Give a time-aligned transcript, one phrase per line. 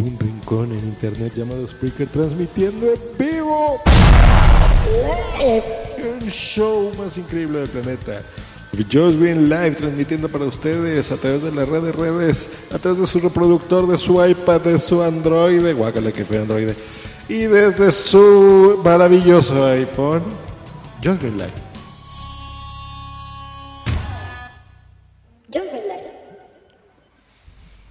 [0.00, 3.82] Un rincón en internet llamado Spreaker, transmitiendo en vivo
[5.98, 8.22] el show más increíble del planeta.
[8.90, 13.06] Just Green Live transmitiendo para ustedes a través de las redes redes, a través de
[13.06, 16.68] su reproductor, de su iPad, de su Android, guácala que fue Android,
[17.28, 20.22] y desde su maravilloso iPhone,
[21.04, 21.70] Just Green Live.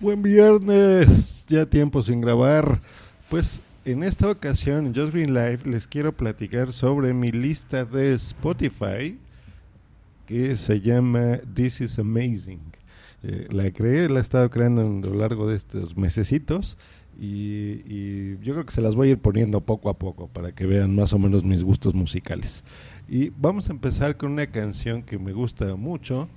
[0.01, 2.79] Buen viernes, ya tiempo sin grabar.
[3.29, 8.13] Pues en esta ocasión en Just Green Live les quiero platicar sobre mi lista de
[8.13, 9.19] Spotify
[10.25, 12.61] que se llama This is Amazing.
[13.23, 16.77] Eh, la creé, la he estado creando a lo largo de estos mesecitos
[17.19, 20.65] y, yo creo que se las voy a ir poniendo poco a poco para que
[20.65, 22.63] vean más o menos mis gustos musicales.
[23.09, 26.29] Y vamos a empezar con una canción que me gusta mucho,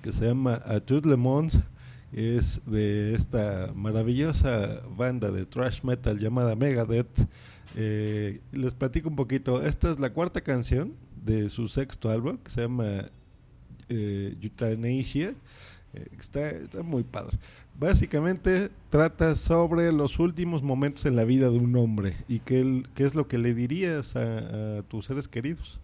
[0.00, 1.62] que se llama A Tout le Monde.
[2.12, 7.28] Es de esta maravillosa banda de thrash metal llamada Megadeth.
[7.76, 9.62] Eh, les platico un poquito.
[9.62, 10.94] Esta es la cuarta canción
[11.24, 13.10] de su sexto álbum, que se llama
[13.88, 15.34] eh, Euthanasia.
[15.94, 17.38] Eh, está, está muy padre.
[17.78, 23.14] Básicamente trata sobre los últimos momentos en la vida de un hombre y qué, es
[23.14, 25.80] lo que le dirías a, a tus seres queridos.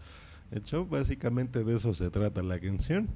[0.51, 3.09] De hecho, básicamente de eso se trata la canción.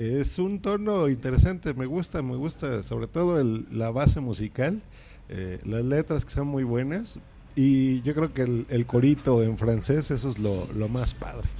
[0.00, 4.80] Es un tono interesante, me gusta, me gusta sobre todo el- la base musical,
[5.28, 7.18] eh, las letras que son muy buenas
[7.54, 11.50] y yo creo que el, el corito en francés, eso es lo, lo más padre.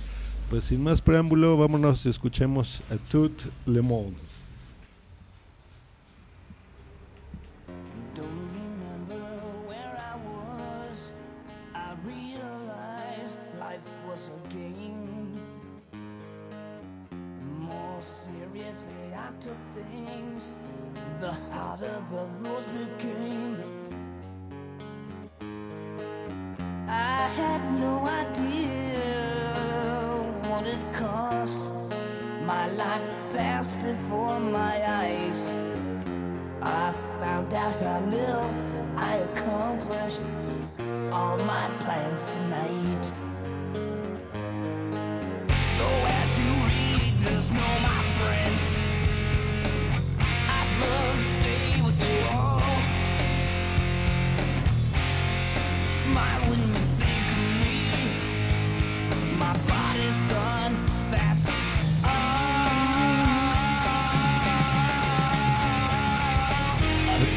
[0.48, 4.16] Pues sin más preámbulo, vámonos y escuchemos a Tout le monde.
[14.22, 15.09] A game.
[18.72, 20.52] Seriously, I took things.
[21.20, 23.56] The harder the rules became.
[26.88, 29.00] I had no idea
[30.48, 31.70] what it cost.
[32.44, 35.19] My life passed before my eyes.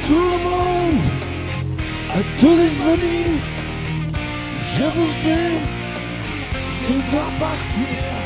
[0.05, 1.05] Tout le monde,
[2.13, 3.39] à tous les amis,
[4.75, 5.61] je vous aime,
[6.85, 8.22] tu dois partir.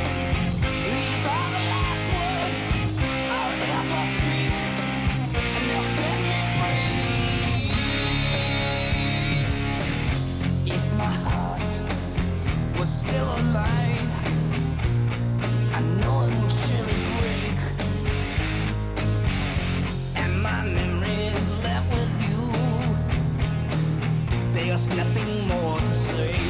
[24.77, 26.47] There's nothing more to say.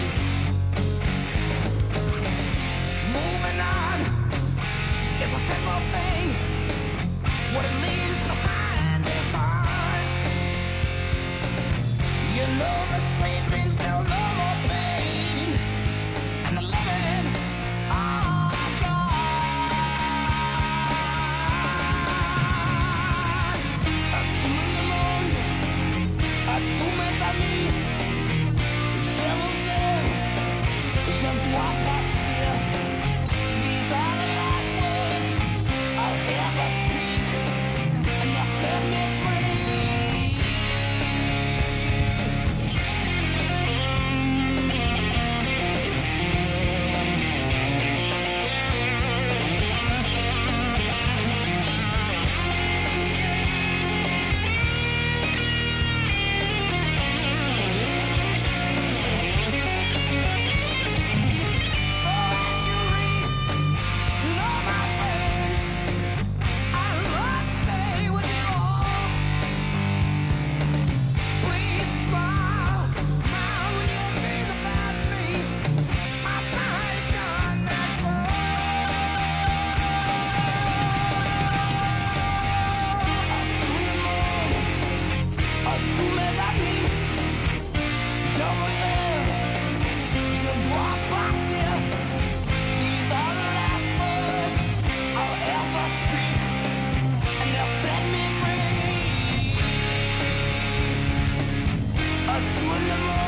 [102.65, 103.26] 我冷漠。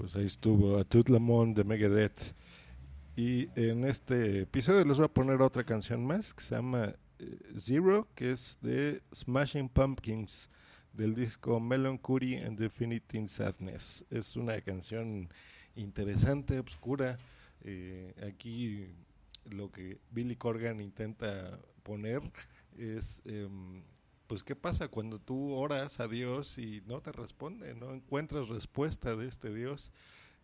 [0.00, 2.34] Pues ahí estuvo a Monde de Megadeth.
[3.16, 7.38] Y en este episodio les voy a poner otra canción más que se llama eh,
[7.58, 10.48] Zero, que es de Smashing Pumpkins
[10.94, 14.06] del disco Melancholy and Definitive Sadness.
[14.08, 15.28] Es una canción
[15.76, 17.18] interesante, obscura.
[17.60, 18.86] Eh, aquí
[19.50, 22.22] lo que Billy Corgan intenta poner
[22.78, 23.82] es, em,
[24.30, 29.16] pues, ¿qué pasa cuando tú oras a Dios y no te responde, no encuentras respuesta
[29.16, 29.90] de este Dios?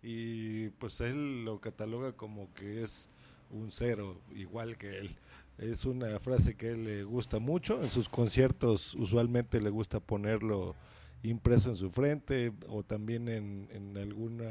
[0.02, 3.08] Y pues él lo cataloga como que es
[3.48, 5.16] un cero, igual que él.
[5.58, 7.80] Es una frase que él le gusta mucho.
[7.80, 10.74] En sus conciertos usualmente le gusta ponerlo
[11.22, 14.48] impreso en su frente o también en, alguna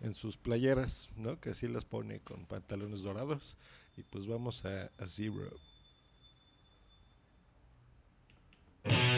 [0.00, 1.40] en sus playeras, ¿no?
[1.40, 3.58] Que así las pone con pantalones dorados.
[3.96, 5.58] Y pues vamos a, a Zero.
[8.84, 9.17] you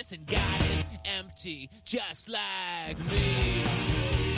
[0.00, 4.29] is godliness, and God is empty, just like me.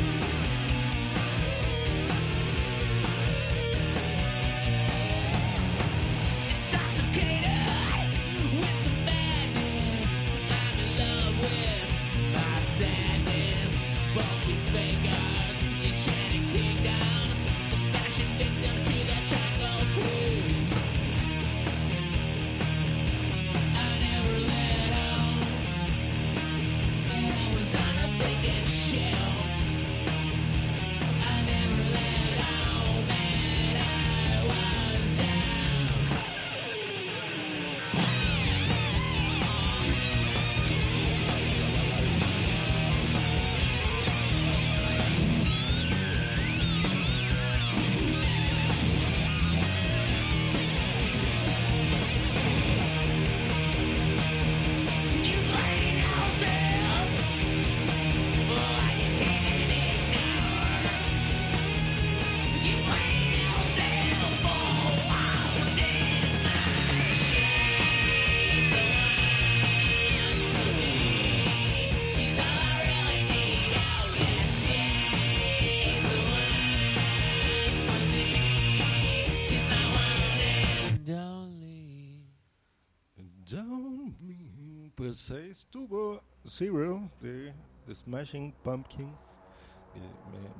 [84.94, 87.54] Pues ahí estuvo Zero de
[87.86, 89.38] The Smashing Pumpkins.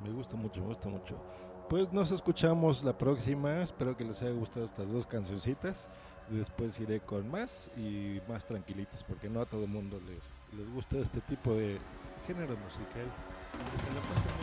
[0.03, 1.21] me, gusta mucho, me gusta mucho.
[1.69, 3.61] Pues nos escuchamos la próxima.
[3.61, 5.87] Espero que les haya gustado estas dos cancioncitas.
[6.29, 10.67] Después iré con más y más tranquilitas porque no a todo el mundo les, les
[10.73, 11.77] gusta este tipo de
[12.25, 13.05] género musical.
[14.41, 14.42] Que